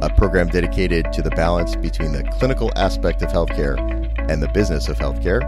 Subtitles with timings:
[0.00, 3.76] a program dedicated to the balance between the clinical aspect of healthcare
[4.30, 5.42] and the business of healthcare.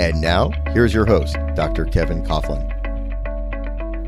[0.00, 1.84] And now, here's your host, Dr.
[1.84, 2.66] Kevin Coughlin.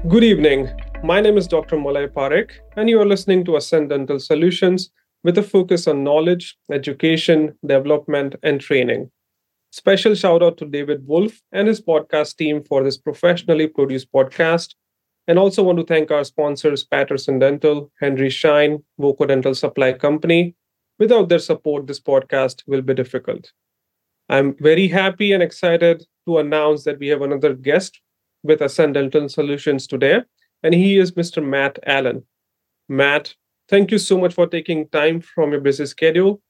[0.09, 0.69] Good evening.
[1.05, 1.79] My name is Dr.
[1.79, 4.91] Malay Parekh, and you are listening to Ascend Dental Solutions
[5.23, 9.11] with a focus on knowledge, education, development, and training.
[9.71, 14.75] Special shout out to David Wolf and his podcast team for this professionally produced podcast.
[15.29, 20.57] And also want to thank our sponsors, Patterson Dental, Henry Schein, Voco Dental Supply Company.
[20.99, 23.53] Without their support, this podcast will be difficult.
[24.29, 28.01] I'm very happy and excited to announce that we have another guest
[28.43, 30.23] with Ascend Dental Solutions today,
[30.63, 31.45] and he is Mr.
[31.45, 32.25] Matt Allen.
[32.89, 33.35] Matt,
[33.69, 36.41] thank you so much for taking time from your busy schedule.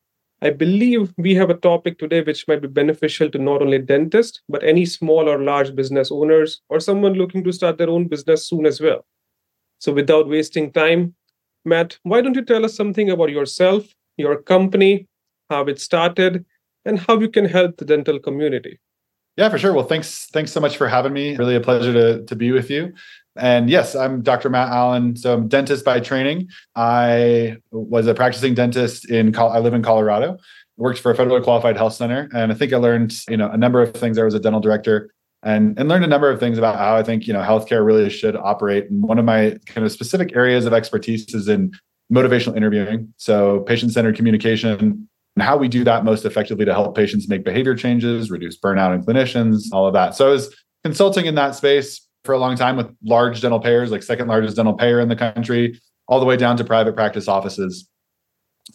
[0.41, 4.41] I believe we have a topic today which might be beneficial to not only dentists,
[4.49, 8.49] but any small or large business owners or someone looking to start their own business
[8.49, 9.05] soon as well.
[9.81, 11.15] So, without wasting time,
[11.65, 13.85] Matt, why don't you tell us something about yourself,
[14.17, 15.09] your company,
[15.51, 16.45] how it started,
[16.85, 18.79] and how you can help the dental community?
[19.37, 19.73] Yeah, for sure.
[19.73, 20.27] Well, thanks.
[20.33, 21.37] Thanks so much for having me.
[21.37, 22.93] Really a pleasure to, to be with you.
[23.39, 24.51] And yes, I'm Dr.
[24.51, 25.17] Matt Allen.
[25.17, 26.49] So I'm dentist by training.
[26.75, 30.39] I was a practicing dentist in I live in Colorado.
[30.77, 33.57] Worked for a federally qualified health center, and I think I learned you know a
[33.57, 34.19] number of things.
[34.19, 35.11] I was a dental director,
[35.43, 38.11] and and learned a number of things about how I think you know healthcare really
[38.11, 38.89] should operate.
[38.91, 41.73] And one of my kind of specific areas of expertise is in
[42.13, 46.97] motivational interviewing, so patient centered communication, and how we do that most effectively to help
[46.97, 50.15] patients make behavior changes, reduce burnout in clinicians, all of that.
[50.15, 50.55] So I was
[50.85, 54.55] consulting in that space for a long time with large dental payers, like second largest
[54.55, 57.89] dental payer in the country, all the way down to private practice offices.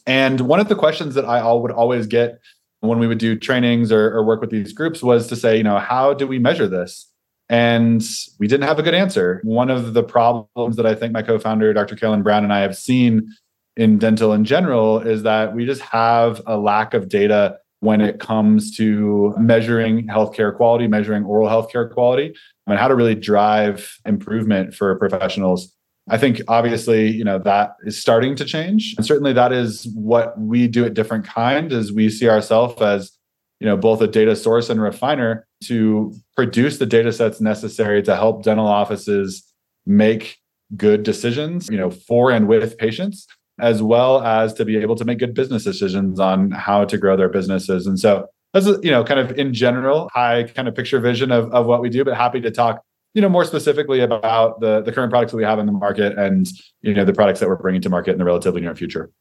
[0.07, 2.39] And one of the questions that I all would always get
[2.79, 5.63] when we would do trainings or, or work with these groups was to say, you
[5.63, 7.07] know, how do we measure this?
[7.47, 8.03] And
[8.39, 9.39] we didn't have a good answer.
[9.43, 11.95] One of the problems that I think my co-founder, Dr.
[11.95, 13.29] Carolyn Brown, and I have seen
[13.77, 18.17] in dental in general is that we just have a lack of data when it
[18.17, 22.33] comes to measuring healthcare quality, measuring oral healthcare quality,
[22.65, 25.75] and how to really drive improvement for professionals.
[26.09, 28.93] I think obviously, you know, that is starting to change.
[28.95, 33.11] And certainly that is what we do at Different Kind is we see ourselves as,
[33.59, 38.15] you know, both a data source and refiner to produce the data sets necessary to
[38.15, 39.43] help dental offices
[39.85, 40.37] make
[40.77, 43.27] good decisions, you know, for and with patients
[43.59, 47.15] as well as to be able to make good business decisions on how to grow
[47.15, 47.87] their businesses.
[47.87, 51.51] And so that's you know kind of in general high kind of picture vision of,
[51.51, 52.83] of what we do, but happy to talk
[53.13, 56.17] you know more specifically about the the current products that we have in the market
[56.17, 56.47] and
[56.81, 59.11] you know the products that we're bringing to market in the relatively near future.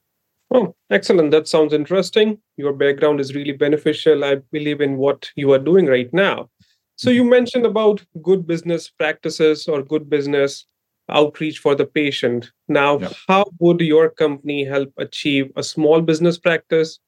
[0.55, 1.31] Oh, excellent.
[1.31, 2.39] That sounds interesting.
[2.59, 4.23] Your background is really beneficial.
[4.23, 6.51] I believe in what you are doing right now.
[6.97, 7.17] So mm-hmm.
[7.17, 10.67] you mentioned about good business practices or good business
[11.09, 12.51] outreach for the patient.
[12.69, 13.13] Now, yep.
[13.29, 16.99] how would your company help achieve a small business practice?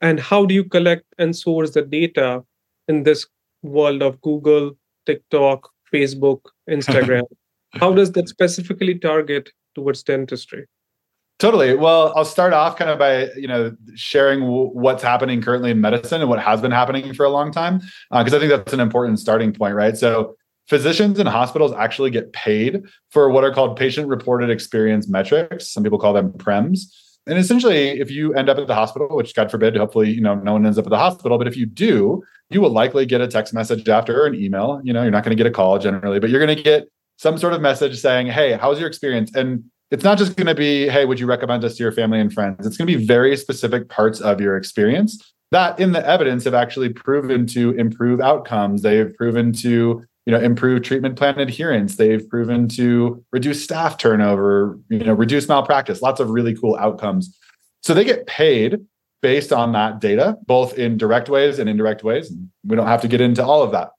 [0.00, 2.44] And how do you collect and source the data
[2.86, 3.26] in this
[3.62, 4.72] world of Google,
[5.06, 6.40] TikTok, Facebook,
[6.70, 7.24] Instagram?
[7.72, 10.66] how does that specifically target towards dentistry?
[11.38, 11.76] Totally.
[11.76, 15.80] Well, I'll start off kind of by you know sharing w- what's happening currently in
[15.80, 17.80] medicine and what has been happening for a long time,
[18.10, 19.96] because uh, I think that's an important starting point, right?
[19.96, 20.34] So
[20.68, 25.70] physicians and hospitals actually get paid for what are called patient reported experience metrics.
[25.70, 26.82] Some people call them PREMs.
[27.26, 30.34] And essentially, if you end up at the hospital, which God forbid, hopefully, you know,
[30.34, 33.20] no one ends up at the hospital, but if you do, you will likely get
[33.20, 34.80] a text message after or an email.
[34.82, 36.88] You know, you're not going to get a call generally, but you're going to get
[37.18, 39.34] some sort of message saying, Hey, how's your experience?
[39.34, 42.20] And it's not just going to be, Hey, would you recommend us to your family
[42.20, 42.66] and friends?
[42.66, 46.54] It's going to be very specific parts of your experience that in the evidence have
[46.54, 48.82] actually proven to improve outcomes.
[48.82, 51.96] They've proven to you know improve treatment plan adherence.
[51.96, 57.34] They've proven to reduce staff turnover you know reduce malpractice lots of really cool outcomes.
[57.82, 58.78] So they get paid
[59.22, 62.30] based on that data both in direct ways and indirect ways
[62.62, 63.92] we don't have to get into all of that.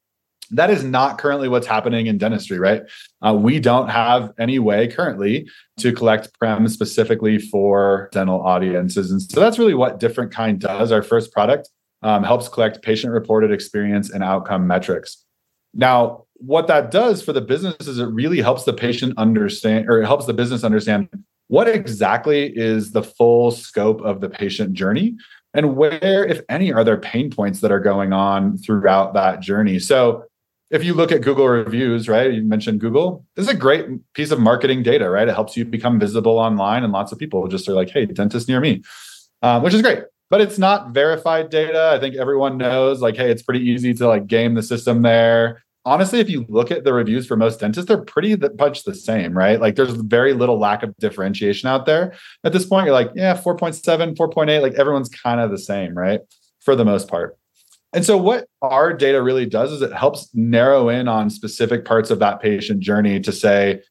[0.52, 2.84] That is not currently what's happening in dentistry right?
[3.24, 5.50] Uh, we don't have any way currently
[5.80, 10.92] to collect prem specifically for dental audiences and so that's really what different kind does.
[10.92, 11.70] Our first product
[12.04, 15.26] um, helps collect patient reported experience and outcome metrics
[15.74, 20.02] now, what that does for the business is it really helps the patient understand or
[20.02, 21.10] it helps the business understand
[21.48, 25.18] what exactly is the full scope of the patient journey
[25.54, 29.80] and where, if any, are there pain points that are going on throughout that journey.
[29.80, 30.26] So,
[30.70, 32.32] if you look at Google reviews, right?
[32.32, 33.26] You mentioned Google.
[33.36, 35.28] This is a great piece of marketing data, right?
[35.28, 38.48] It helps you become visible online, and lots of people just are like, "Hey, dentist
[38.48, 38.84] near me,"
[39.42, 40.04] um, which is great.
[40.30, 41.92] But it's not verified data.
[41.96, 45.64] I think everyone knows, like, hey, it's pretty easy to like game the system there
[45.86, 49.36] honestly, if you look at the reviews for most dentists, they're pretty much the same,
[49.36, 49.60] right?
[49.60, 52.14] Like there's very little lack of differentiation out there.
[52.44, 56.22] At this point, you're like, yeah, 4.7, 4.8, like everyone's kind of the same, right?
[56.60, 57.38] For the most part.
[57.92, 62.12] And so, what our data really does is it helps narrow in on specific parts
[62.12, 63.82] of that patient journey to say,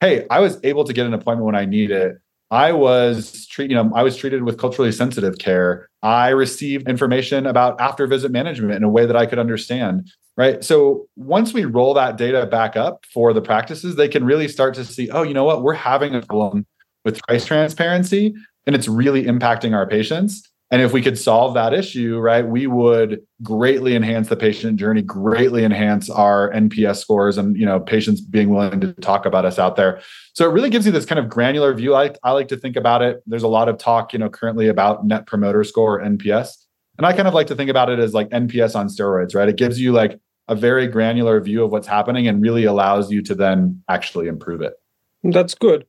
[0.00, 2.18] hey, I was able to get an appointment when I need it.
[2.50, 5.88] I was treat, you know, I was treated with culturally sensitive care.
[6.02, 10.08] I received information about after visit management in a way that I could understand
[10.38, 10.62] right?
[10.62, 14.72] So once we roll that data back up for the practices, they can really start
[14.74, 16.64] to see, oh, you know what, we're having a problem
[17.04, 18.34] with price transparency
[18.64, 20.48] and it's really impacting our patients.
[20.70, 25.00] And if we could solve that issue, right, we would greatly enhance the patient journey,
[25.00, 29.58] greatly enhance our NPS scores and, you know, patients being willing to talk about us
[29.58, 30.02] out there.
[30.34, 31.94] So it really gives you this kind of granular view.
[31.94, 33.22] I, I like to think about it.
[33.26, 36.50] There's a lot of talk, you know, currently about net promoter score, NPS.
[36.98, 39.48] And I kind of like to think about it as like NPS on steroids, right?
[39.48, 43.22] It gives you like a very granular view of what's happening and really allows you
[43.22, 44.74] to then actually improve it.
[45.22, 45.86] That's good.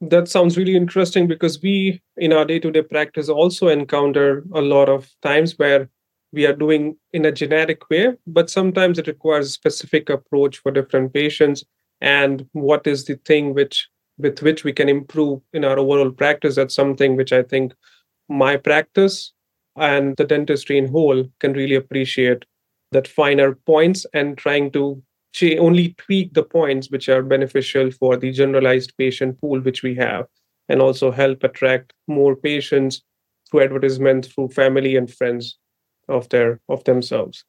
[0.00, 4.60] That sounds really interesting because we, in our day to day practice, also encounter a
[4.60, 5.88] lot of times where
[6.32, 10.70] we are doing in a generic way, but sometimes it requires a specific approach for
[10.70, 11.64] different patients.
[12.00, 16.56] And what is the thing which with which we can improve in our overall practice?
[16.56, 17.72] That's something which I think
[18.28, 19.32] my practice
[19.76, 22.44] and the dentistry in whole can really appreciate
[22.92, 25.02] that finer points and trying to
[25.58, 30.26] only tweak the points which are beneficial for the generalized patient pool which we have
[30.68, 33.02] and also help attract more patients
[33.50, 35.58] through advertisement through family and friends
[36.08, 37.44] of their of themselves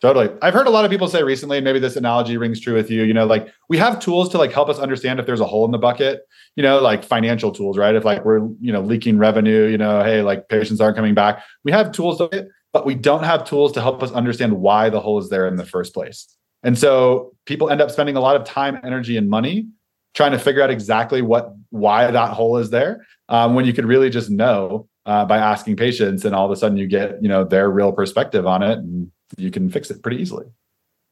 [0.00, 0.30] Totally.
[0.42, 2.88] I've heard a lot of people say recently, and maybe this analogy rings true with
[2.88, 5.44] you, you know, like we have tools to like help us understand if there's a
[5.44, 6.20] hole in the bucket,
[6.54, 7.96] you know, like financial tools, right?
[7.96, 11.42] If like we're, you know, leaking revenue, you know, hey, like patients aren't coming back.
[11.64, 15.00] We have tools to but we don't have tools to help us understand why the
[15.00, 16.37] hole is there in the first place.
[16.62, 19.68] And so people end up spending a lot of time, energy, and money
[20.14, 23.84] trying to figure out exactly what why that hole is there um, when you could
[23.84, 27.28] really just know uh, by asking patients and all of a sudden you get you
[27.28, 30.46] know their real perspective on it and you can fix it pretty easily.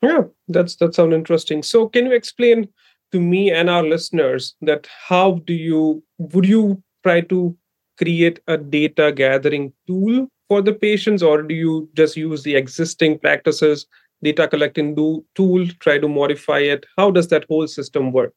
[0.03, 1.63] Yeah that's that sounds interesting.
[1.63, 2.69] So can you explain
[3.13, 7.57] to me and our listeners that how do you would you try to
[7.99, 13.19] create a data gathering tool for the patients, or do you just use the existing
[13.19, 13.87] practices,
[14.23, 16.87] data collecting do, tool, try to modify it?
[16.97, 18.33] How does that whole system work?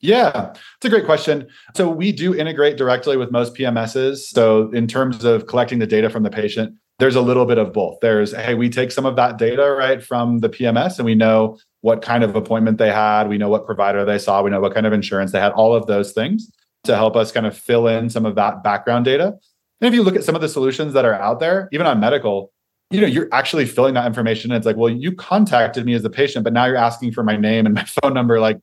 [0.00, 1.46] Yeah, it's a great question.
[1.76, 4.18] So we do integrate directly with most PMSs.
[4.18, 7.72] So in terms of collecting the data from the patient, there's a little bit of
[7.72, 7.98] both.
[8.00, 11.58] There's, hey, we take some of that data right from the PMS and we know
[11.80, 14.74] what kind of appointment they had, we know what provider they saw, we know what
[14.74, 16.50] kind of insurance they had, all of those things
[16.84, 19.34] to help us kind of fill in some of that background data.
[19.80, 22.00] And if you look at some of the solutions that are out there, even on
[22.00, 22.52] medical,
[22.92, 24.50] you know, you're actually filling that information.
[24.50, 27.22] And it's like, well, you contacted me as a patient, but now you're asking for
[27.22, 28.38] my name and my phone number.
[28.40, 28.58] Like,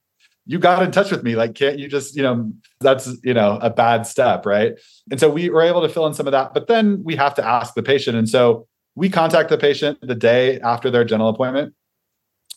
[0.45, 1.35] you got in touch with me.
[1.35, 4.45] Like, can't you just, you know, that's, you know, a bad step.
[4.45, 4.73] Right.
[5.11, 7.35] And so we were able to fill in some of that, but then we have
[7.35, 8.17] to ask the patient.
[8.17, 11.73] And so we contact the patient the day after their dental appointment.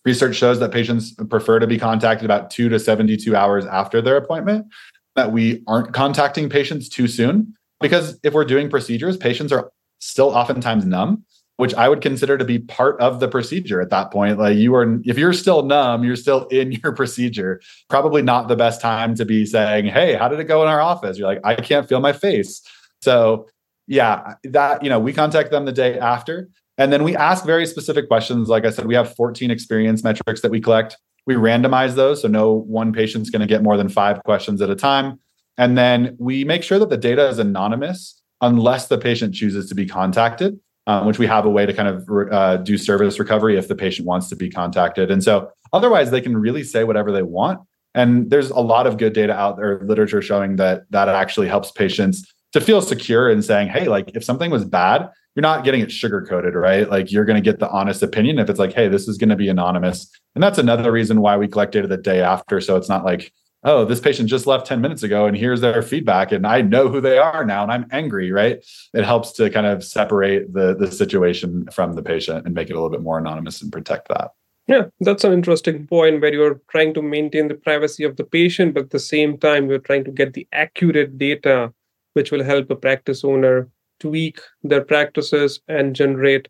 [0.05, 4.17] Research shows that patients prefer to be contacted about two to 72 hours after their
[4.17, 4.67] appointment,
[5.15, 10.31] that we aren't contacting patients too soon because if we're doing procedures, patients are still
[10.31, 11.25] oftentimes numb,
[11.57, 14.39] which I would consider to be part of the procedure at that point.
[14.39, 17.61] Like you are, if you're still numb, you're still in your procedure.
[17.89, 20.81] Probably not the best time to be saying, Hey, how did it go in our
[20.81, 21.19] office?
[21.19, 22.63] You're like, I can't feel my face.
[23.03, 23.49] So,
[23.87, 26.49] yeah, that, you know, we contact them the day after.
[26.79, 28.49] And then we ask very specific questions.
[28.49, 30.97] Like I said, we have 14 experience metrics that we collect.
[31.27, 32.23] We randomize those.
[32.23, 35.21] So no one patient's going to get more than five questions at a time.
[35.59, 39.75] And then we make sure that the data is anonymous unless the patient chooses to
[39.75, 40.59] be contacted,
[40.93, 41.97] um, which we have a way to kind of
[42.33, 45.11] uh, do service recovery if the patient wants to be contacted.
[45.11, 47.61] And so Otherwise, they can really say whatever they want.
[47.95, 51.71] And there's a lot of good data out there, literature showing that that actually helps
[51.71, 55.81] patients to feel secure in saying, hey, like if something was bad, you're not getting
[55.81, 56.89] it sugar coated, right?
[56.91, 59.31] Like you're going to get the honest opinion if it's like, hey, this is going
[59.31, 60.11] to be anonymous.
[60.35, 62.61] And that's another reason why we collect data the day after.
[62.61, 63.33] So it's not like,
[63.65, 66.89] oh, this patient just left 10 minutes ago and here's their feedback and I know
[66.89, 68.65] who they are now and I'm angry, right?
[68.93, 72.73] It helps to kind of separate the, the situation from the patient and make it
[72.73, 74.33] a little bit more anonymous and protect that.
[74.69, 78.75] Yeah, that's an interesting point where you're trying to maintain the privacy of the patient,
[78.75, 81.73] but at the same time, you're trying to get the accurate data,
[82.13, 86.49] which will help a practice owner tweak their practices and generate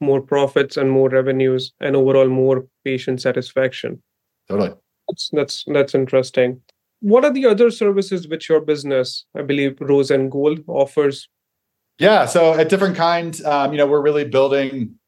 [0.00, 4.02] more profits and more revenues and overall more patient satisfaction.
[4.48, 4.72] Totally.
[5.10, 6.62] That's that's that's interesting.
[7.00, 11.28] What are the other services which your business, I believe, Rose and Gold offers?
[11.98, 14.98] Yeah, so at different kinds, um, you know, we're really building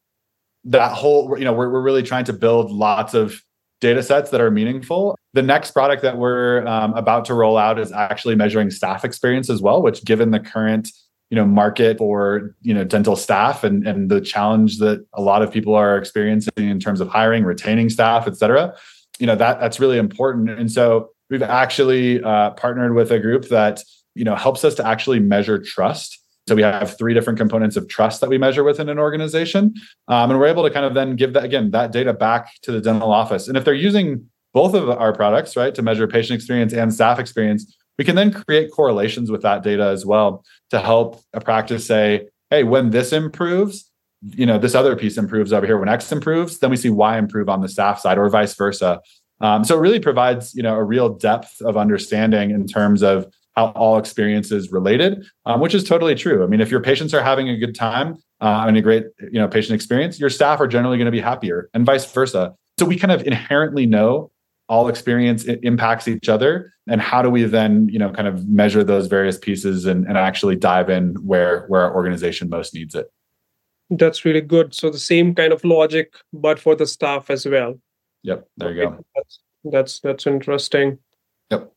[0.64, 1.38] that whole.
[1.38, 3.42] You know, we're we're really trying to build lots of
[3.80, 5.16] data sets that are meaningful.
[5.34, 9.50] The next product that we're um, about to roll out is actually measuring staff experience
[9.50, 10.88] as well, which, given the current
[11.32, 15.40] you know market for you know dental staff and and the challenge that a lot
[15.40, 18.74] of people are experiencing in terms of hiring retaining staff et cetera
[19.18, 20.50] you know that that's really important.
[20.50, 23.82] And so we've actually uh, partnered with a group that
[24.14, 26.18] you know helps us to actually measure trust.
[26.48, 29.74] So we have three different components of trust that we measure within an organization
[30.08, 32.72] um, and we're able to kind of then give that again that data back to
[32.72, 33.46] the dental office.
[33.46, 37.20] And if they're using both of our products right to measure patient experience and staff
[37.20, 41.86] experience we can then create correlations with that data as well to help a practice
[41.86, 43.90] say, hey, when this improves,
[44.30, 45.78] you know, this other piece improves over here.
[45.78, 49.00] When X improves, then we see Y improve on the staff side or vice versa.
[49.40, 53.26] Um, so it really provides, you know, a real depth of understanding in terms of
[53.56, 56.44] how all experience is related, um, which is totally true.
[56.44, 59.40] I mean, if your patients are having a good time uh, and a great, you
[59.40, 62.54] know, patient experience, your staff are generally going to be happier, and vice versa.
[62.78, 64.30] So we kind of inherently know
[64.68, 68.82] all experience impacts each other and how do we then you know kind of measure
[68.82, 73.12] those various pieces and, and actually dive in where where our organization most needs it
[73.98, 74.74] that's really good.
[74.74, 77.78] So the same kind of logic but for the staff as well.
[78.22, 79.04] Yep there you go.
[79.14, 80.98] That's that's, that's interesting.
[81.50, 81.72] Yep.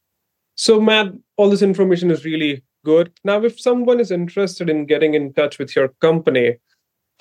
[0.56, 3.12] So matt all this information is really good.
[3.24, 6.58] Now if someone is interested in getting in touch with your company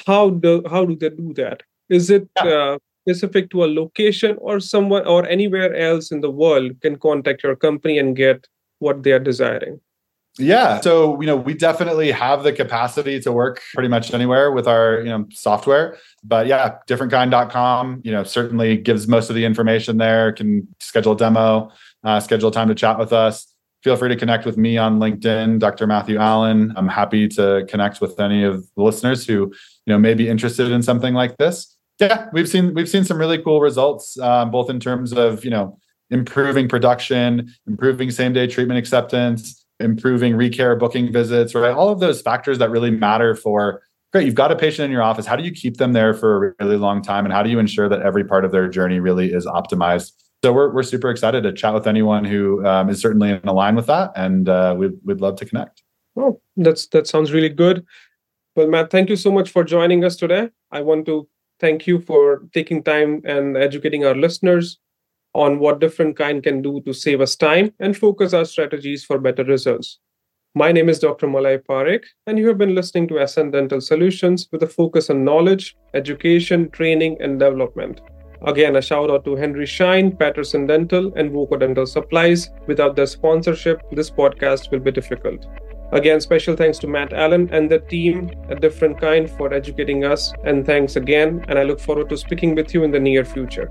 [0.07, 1.63] how do how do they do that?
[1.89, 2.51] Is it yeah.
[2.51, 7.43] uh, specific to a location or someone or anywhere else in the world can contact
[7.43, 8.47] your company and get
[8.79, 9.81] what they are desiring
[10.39, 10.81] yeah.
[10.81, 14.99] So you know we definitely have the capacity to work pretty much anywhere with our
[15.01, 15.97] you know software.
[16.23, 21.17] But yeah differentkind.com you know certainly gives most of the information there can schedule a
[21.17, 21.71] demo
[22.03, 23.47] uh, schedule time to chat with us.
[23.83, 26.73] Feel free to connect with me on linkedin dr matthew allen.
[26.77, 29.53] I'm happy to connect with any of the listeners who
[29.87, 31.77] you know may be interested in something like this.
[32.01, 35.51] Yeah, we've seen we've seen some really cool results, um, both in terms of you
[35.51, 35.79] know
[36.11, 41.73] improving production, improving same day treatment acceptance, improving recare booking visits, right?
[41.73, 44.27] All of those factors that really matter for great.
[44.27, 45.27] You've got a patient in your office.
[45.27, 47.59] How do you keep them there for a really long time, and how do you
[47.59, 50.13] ensure that every part of their journey really is optimized?
[50.45, 53.77] So we're we're super excited to chat with anyone who um, is certainly in line
[53.77, 55.83] with that, and uh, we'd we'd love to connect.
[56.17, 57.85] Oh, that's that sounds really good.
[58.55, 60.51] Well, Matt, thank you so much for joining us today.
[60.71, 61.27] I want to
[61.59, 64.79] thank you for taking time and educating our listeners
[65.35, 69.19] on what different kind can do to save us time and focus our strategies for
[69.19, 69.99] better results.
[70.55, 71.27] My name is Dr.
[71.27, 75.25] Malay Parekh, and you have been listening to Ascend Dental Solutions with a focus on
[75.25, 78.01] knowledge, education, training, and development.
[78.47, 82.51] Again, a shout out to Henry Schein, Patterson Dental, and Voco Dental Supplies.
[82.69, 85.47] Without their sponsorship, this podcast will be difficult.
[85.93, 90.33] Again, special thanks to Matt Allen and the team, a different kind, for educating us.
[90.45, 91.45] And thanks again.
[91.49, 93.71] And I look forward to speaking with you in the near future.